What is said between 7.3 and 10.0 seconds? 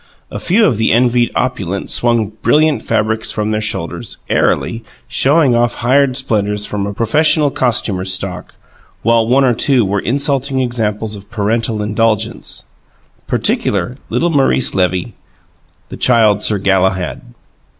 costumer's stock, while one or two were